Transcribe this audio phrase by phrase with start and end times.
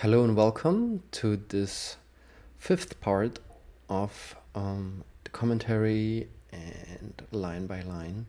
[0.00, 1.98] Hello and welcome to this
[2.56, 3.38] fifth part
[3.90, 8.24] of um, the commentary and line by line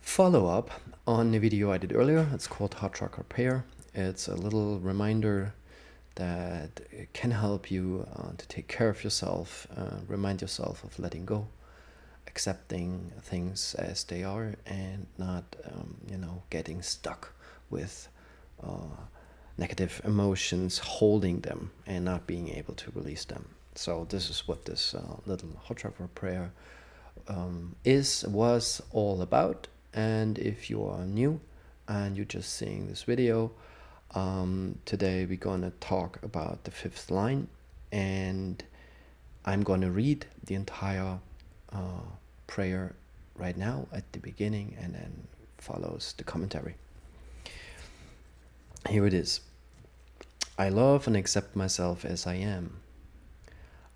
[0.00, 0.70] follow up
[1.08, 2.28] on the video I did earlier.
[2.32, 3.64] It's called Heart Chakra Prayer.
[3.94, 5.54] It's a little reminder
[6.14, 6.82] that
[7.12, 11.48] can help you uh, to take care of yourself, uh, remind yourself of letting go,
[12.28, 17.32] accepting things as they are, and not, um, you know, getting stuck
[17.70, 18.06] with.
[18.64, 19.08] Uh,
[19.62, 23.44] negative emotions, holding them and not being able to release them.
[23.76, 26.50] So this is what this uh, little chakra prayer
[27.28, 29.68] um, is was all about.
[29.94, 31.40] And if you are new
[31.86, 33.52] and you're just seeing this video,
[34.14, 37.46] um, today we're gonna talk about the fifth line,
[37.92, 38.62] and
[39.44, 41.18] I'm gonna read the entire
[41.72, 42.06] uh,
[42.46, 42.94] prayer
[43.36, 45.12] right now at the beginning, and then
[45.58, 46.74] follows the commentary.
[48.88, 49.40] Here it is.
[50.62, 52.78] I love and accept myself as I am.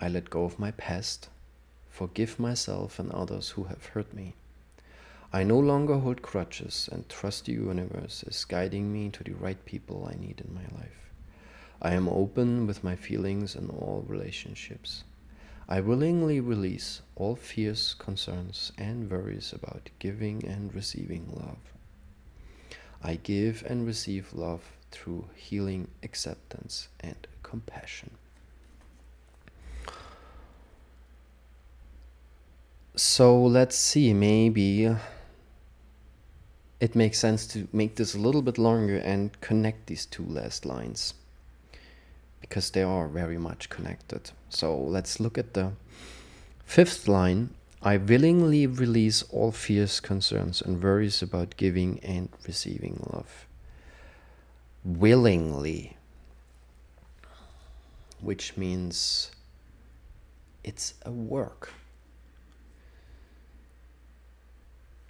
[0.00, 1.28] I let go of my past,
[1.90, 4.34] forgive myself and others who have hurt me.
[5.32, 9.64] I no longer hold grudges and trust the universe is guiding me to the right
[9.64, 11.10] people I need in my life.
[11.82, 15.02] I am open with my feelings in all relationships.
[15.68, 21.58] I willingly release all fears, concerns, and worries about giving and receiving love.
[23.02, 28.10] I give and receive love through healing, acceptance, and compassion.
[32.94, 34.94] So let's see, maybe
[36.78, 40.66] it makes sense to make this a little bit longer and connect these two last
[40.66, 41.14] lines
[42.40, 44.30] because they are very much connected.
[44.50, 45.72] So let's look at the
[46.64, 47.50] fifth line
[47.84, 53.48] I willingly release all fears, concerns, and worries about giving and receiving love.
[54.84, 55.96] Willingly,
[58.20, 59.30] which means
[60.64, 61.72] it's a work.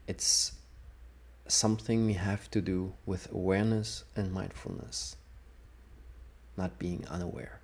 [0.07, 0.53] It's
[1.49, 5.17] something we have to do with awareness and mindfulness,
[6.57, 7.61] not being unaware.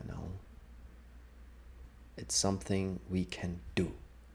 [0.00, 0.28] You know,
[2.16, 3.92] it's something we can do.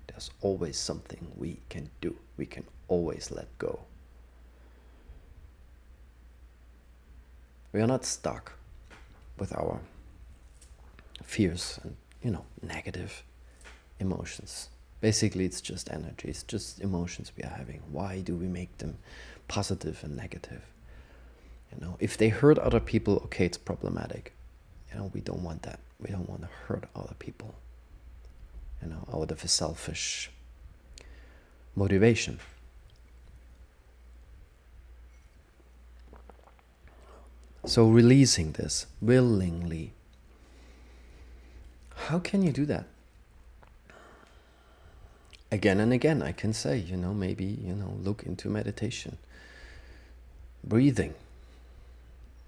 [0.07, 2.15] There's always something we can do.
[2.37, 3.79] We can always let go.
[7.75, 8.53] We are not stuck
[9.37, 9.81] with our
[11.21, 13.21] fears and, you know, negative
[13.99, 14.69] emotions.
[15.01, 17.81] Basically, it's just energy, it's just emotions we are having.
[17.91, 18.97] Why do we make them
[19.49, 20.61] positive and negative?
[21.73, 24.31] You know, if they hurt other people, okay, it's problematic.
[24.89, 25.81] You know, we don't want that.
[25.99, 27.55] We don't want to hurt other people
[28.81, 30.31] you know, out of a selfish
[31.75, 32.39] motivation.
[37.65, 39.93] So, releasing this willingly.
[41.95, 42.85] How can you do that?
[45.51, 49.17] Again and again, I can say, you know, maybe, you know, look into meditation.
[50.63, 51.13] Breathing,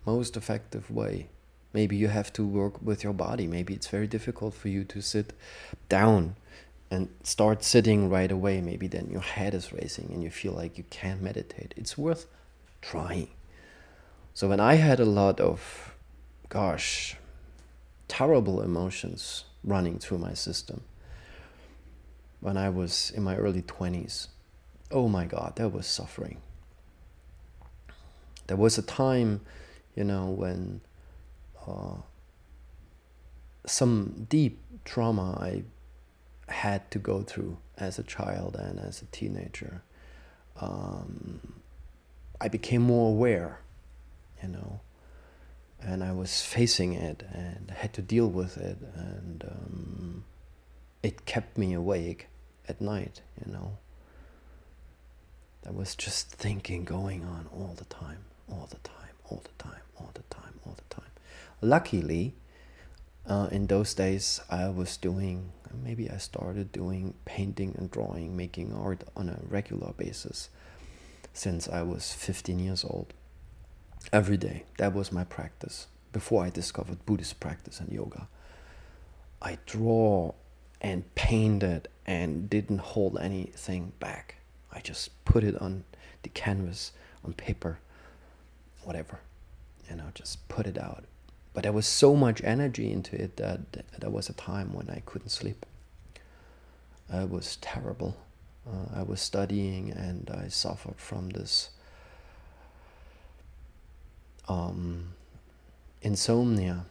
[0.05, 1.27] most effective way
[1.73, 3.45] Maybe you have to work with your body.
[3.45, 5.33] Maybe it's very difficult for you to sit
[5.89, 6.35] down
[6.89, 8.61] and start sitting right away.
[8.61, 11.75] Maybe then your head is racing and you feel like you can't meditate.
[11.77, 12.25] It's worth
[12.81, 13.27] trying.
[14.37, 15.95] So when I had a lot of,
[16.47, 17.17] gosh,
[18.07, 20.81] terrible emotions running through my system
[22.39, 24.27] when I was in my early 20s,
[24.91, 26.37] oh my God, that was suffering.
[28.45, 29.41] There was a time,
[29.95, 30.81] you know, when
[31.67, 31.95] uh,
[33.65, 35.63] some deep trauma I
[36.47, 39.81] had to go through as a child and as a teenager.
[40.61, 41.53] Um,
[42.39, 43.61] I became more aware,
[44.41, 44.81] you know,
[45.81, 50.23] and I was facing it and had to deal with it, and um,
[51.03, 52.27] it kept me awake
[52.67, 53.77] at night, you know.
[55.63, 59.81] There was just thinking going on all the time, all the time, all the time,
[59.99, 61.11] all the time, all the time.
[61.61, 62.35] Luckily,
[63.27, 65.51] uh, in those days, I was doing,
[65.83, 70.49] maybe I started doing painting and drawing, making art on a regular basis
[71.33, 73.13] since I was 15 years old.
[74.13, 78.27] Every day, that was my practice before I discovered Buddhist practice and yoga.
[79.41, 80.33] I draw
[80.81, 84.35] and painted and didn't hold anything back.
[84.71, 85.83] I just put it on
[86.23, 86.91] the canvas,
[87.23, 87.79] on paper,
[88.83, 89.19] whatever,
[89.89, 91.03] you know, just put it out
[91.57, 93.59] but there was so much energy into it that
[93.97, 95.65] there was a time when I couldn't sleep.
[97.11, 98.15] It was terrible.
[98.63, 101.71] Uh, I was studying and I suffered from this
[104.47, 105.13] um,
[106.01, 106.85] insomnia.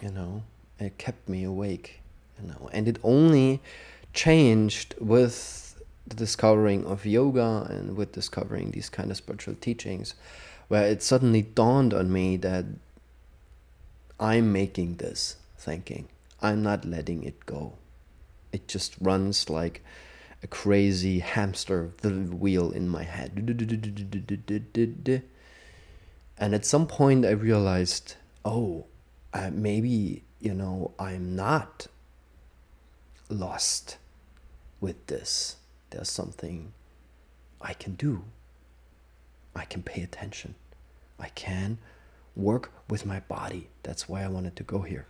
[0.00, 0.42] You know,
[0.78, 2.00] it kept me awake.
[2.40, 3.60] You know, and it only
[4.12, 10.14] changed with the discovering of yoga and with discovering these kind of spiritual teachings,
[10.68, 12.64] where it suddenly dawned on me that
[14.18, 16.08] I'm making this thinking.
[16.40, 17.74] I'm not letting it go.
[18.50, 19.82] It just runs like
[20.42, 23.32] a crazy hamster the wheel in my head.
[26.38, 28.86] And at some point, I realized, oh,
[29.32, 31.86] uh, maybe, you know, I'm not
[33.28, 33.98] lost
[34.80, 35.56] with this.
[35.90, 36.72] There's something
[37.60, 38.24] I can do.
[39.54, 40.54] I can pay attention.
[41.18, 41.78] I can
[42.34, 43.68] work with my body.
[43.82, 45.06] That's why I wanted to go here.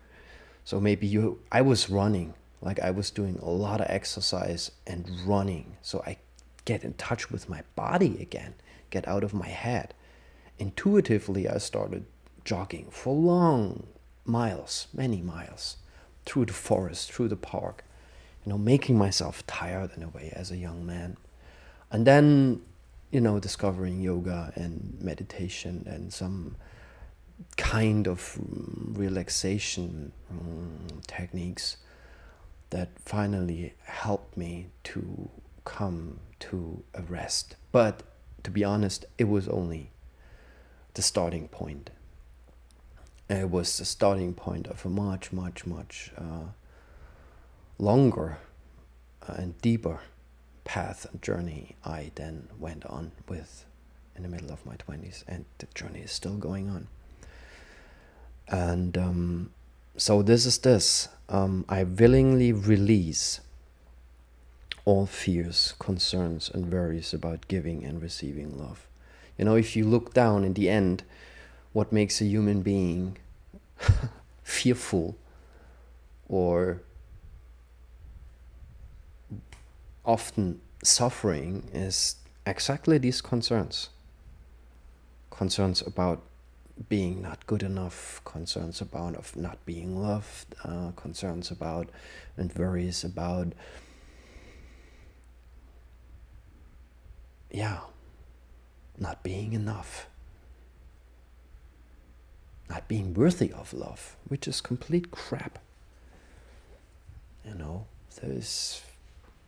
[0.64, 5.10] So maybe you, I was running, like I was doing a lot of exercise and
[5.26, 5.76] running.
[5.82, 6.16] So I
[6.64, 8.54] get in touch with my body again,
[8.90, 9.94] get out of my head.
[10.58, 12.06] Intuitively, I started
[12.44, 13.86] jogging for long
[14.24, 15.76] miles, many miles,
[16.24, 17.84] through the forest, through the park,
[18.44, 21.16] you know, making myself tired in a way as a young man.
[21.90, 22.62] And then,
[23.10, 26.56] you know, discovering yoga and meditation and some
[27.56, 31.78] kind of relaxation um, techniques
[32.72, 35.28] that finally helped me to
[35.66, 37.54] come to a rest.
[37.70, 38.02] But
[38.44, 39.90] to be honest, it was only
[40.94, 41.90] the starting point.
[43.28, 46.52] It was the starting point of a much, much, much uh,
[47.78, 48.38] longer
[49.26, 50.00] and deeper
[50.64, 53.66] path and journey I then went on with
[54.16, 56.88] in the middle of my 20s, and the journey is still going on.
[58.48, 59.50] And um,
[59.96, 63.40] so, this is this um, I willingly release
[64.84, 68.86] all fears, concerns, and worries about giving and receiving love.
[69.38, 71.04] You know, if you look down in the end,
[71.72, 73.16] what makes a human being
[74.42, 75.16] fearful
[76.28, 76.82] or
[80.04, 83.88] often suffering is exactly these concerns
[85.30, 86.22] concerns about
[86.88, 91.88] being not good enough, concerns about of not being loved, uh, concerns about
[92.36, 93.52] and worries about
[97.50, 97.80] yeah,
[98.98, 100.06] not being enough,
[102.70, 105.58] not being worthy of love, which is complete crap.
[107.44, 107.86] You know,
[108.20, 108.82] there's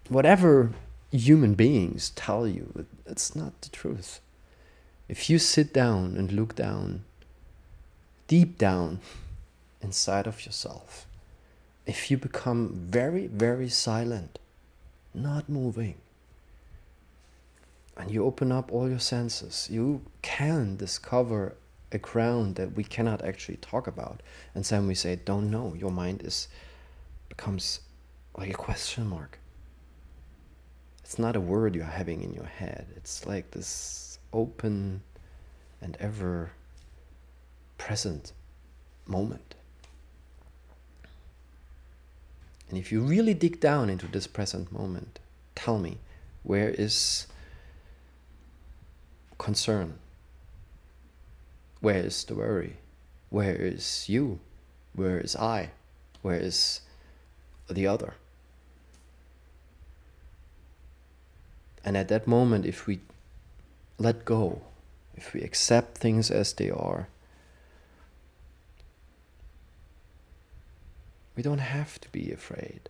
[0.08, 0.72] whatever
[1.10, 4.20] human beings tell you, it's not the truth.
[5.08, 7.04] If you sit down and look down,
[8.28, 9.00] deep down
[9.80, 11.06] inside of yourself,
[11.86, 14.38] if you become very, very silent,
[15.12, 15.96] not moving,
[17.96, 21.54] and you open up all your senses, you can discover
[21.92, 24.20] a ground that we cannot actually talk about.
[24.54, 25.74] And then we say, don't know.
[25.74, 26.48] Your mind is
[27.28, 27.80] becomes
[28.36, 29.38] like a question mark
[31.04, 32.86] it's not a word you're having in your head.
[32.96, 35.02] It's like this open
[35.82, 36.50] and ever
[37.84, 38.32] present
[39.06, 39.54] moment.
[42.70, 45.18] And if you really dig down into this present moment,
[45.54, 45.98] tell me
[46.42, 47.26] where is
[49.36, 49.98] concern?
[51.80, 52.76] Where is the worry?
[53.28, 54.40] Where is you?
[54.94, 55.68] Where is I?
[56.22, 56.80] Where is
[57.68, 58.14] the other?
[61.84, 63.00] And at that moment, if we
[63.98, 64.62] let go,
[65.14, 67.08] if we accept things as they are,
[71.36, 72.88] we don't have to be afraid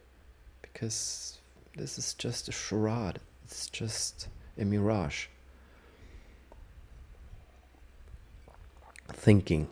[0.62, 1.38] because
[1.76, 5.26] this is just a charade, it's just a mirage.
[9.08, 9.68] Thinking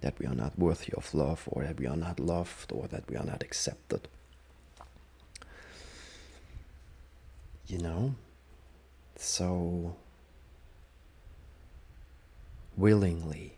[0.00, 3.08] that we are not worthy of love, or that we are not loved, or that
[3.08, 4.08] we are not accepted.
[7.66, 8.14] you know?
[9.16, 9.96] So
[12.76, 13.54] willingly,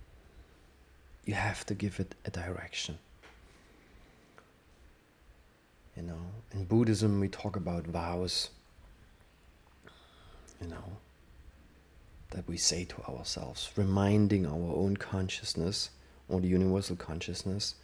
[1.25, 2.99] you have to give it a direction.
[5.99, 6.21] You know,
[6.53, 8.51] in Buddhism, we talk about vows,
[10.61, 10.99] you know,
[12.31, 15.91] that we say to ourselves, reminding our own consciousness
[16.29, 17.75] or the universal consciousness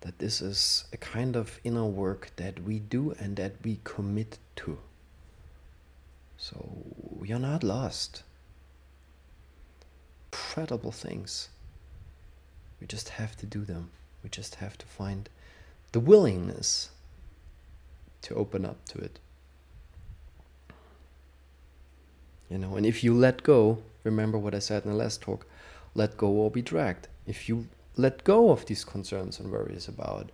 [0.00, 4.38] that this is a kind of inner work that we do and that we commit
[4.56, 4.78] to.
[6.38, 8.22] So we are not lost.
[10.32, 11.50] Incredible things.
[12.80, 13.90] We just have to do them.
[14.22, 15.28] We just have to find
[15.92, 16.90] the willingness
[18.22, 19.18] to open up to it.
[22.50, 25.46] You know, and if you let go, remember what I said in the last talk,
[25.94, 27.08] let go or be dragged.
[27.26, 30.30] If you let go of these concerns and worries about,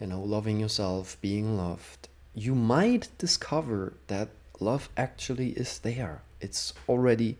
[0.00, 4.28] you know, loving yourself, being loved, you might discover that
[4.60, 6.22] love actually is there.
[6.40, 7.36] It's already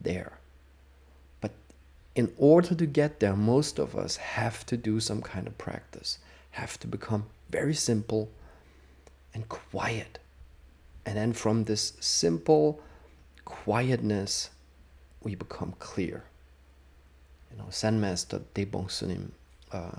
[0.00, 0.38] there.
[1.40, 1.52] But
[2.14, 6.18] in order to get there, most of us have to do some kind of practice,
[6.54, 8.30] have to become very simple
[9.32, 10.18] and quiet.
[11.04, 12.80] And then from this simple
[13.44, 14.50] quietness,
[15.22, 16.24] we become clear.
[17.50, 19.30] You know, Zen Master Dae Bong Sunim,
[19.72, 19.98] uh,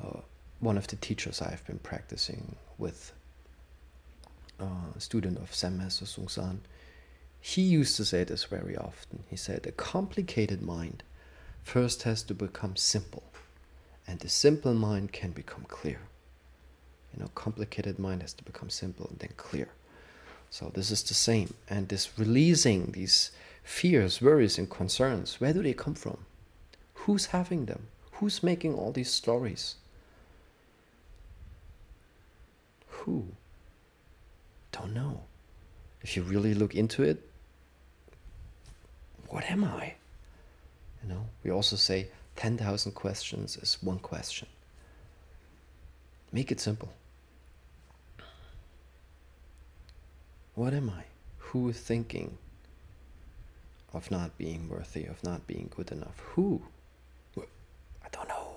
[0.00, 0.20] uh,
[0.60, 3.12] one of the teachers I've been practicing with,
[4.58, 6.60] uh, a student of Zen Master Seung Sahn,
[7.40, 9.24] he used to say this very often.
[9.28, 11.02] He said, A complicated mind
[11.62, 13.24] first has to become simple,
[14.06, 16.00] and the simple mind can become clear.
[17.12, 19.68] You know, complicated mind has to become simple and then clear.
[20.50, 21.54] So this is the same.
[21.68, 23.30] And this releasing these
[23.64, 26.18] fears, worries, and concerns, where do they come from?
[26.94, 27.88] Who's having them?
[28.12, 29.76] Who's making all these stories?
[32.88, 33.26] Who?
[34.72, 35.22] Don't know.
[36.02, 37.22] If you really look into it,
[39.28, 39.94] what am I?
[41.02, 44.46] You know, we also say 10,000 questions is one question.
[46.32, 46.92] Make it simple.
[50.54, 51.04] What am I?
[51.38, 52.38] Who is thinking
[53.92, 56.18] of not being worthy, of not being good enough?
[56.34, 56.62] Who?
[57.38, 58.56] I don't know.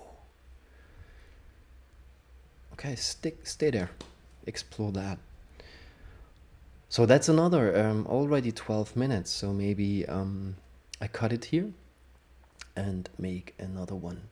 [2.74, 3.90] Okay, stick, stay there,
[4.46, 5.18] explore that.
[6.88, 9.30] So that's another um, already 12 minutes.
[9.30, 10.56] So maybe um,
[11.00, 11.72] I cut it here
[12.80, 14.22] and make another one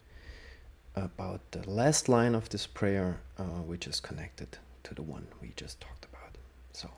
[0.97, 5.53] about the last line of this prayer, uh, which is connected to the one we
[5.57, 6.33] just talked about.
[6.73, 6.89] So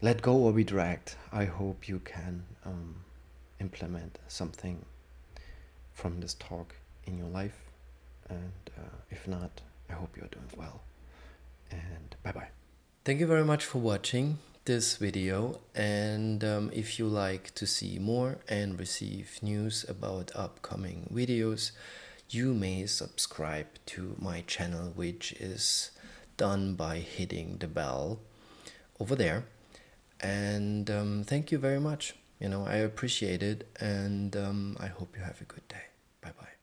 [0.00, 1.14] let go or be dragged.
[1.30, 2.96] I hope you can um,
[3.60, 4.84] implement something
[5.92, 7.58] from this talk in your life.
[8.28, 10.80] And uh, if not, I hope you're doing well.
[11.70, 12.48] And bye bye.
[13.04, 14.38] Thank you very much for watching
[14.70, 15.58] this video.
[15.74, 21.72] And um, if you like to see more and receive news about upcoming videos,
[22.28, 25.90] you may subscribe to my channel, which is
[26.36, 28.20] done by hitting the bell
[29.00, 29.42] over there.
[30.20, 32.14] And um, thank you very much.
[32.38, 35.86] You know, I appreciate it, and um, I hope you have a good day.
[36.22, 36.59] Bye bye.